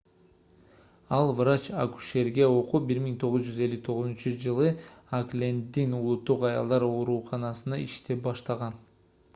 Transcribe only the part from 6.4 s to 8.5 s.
аялдар ооруканасында иштеп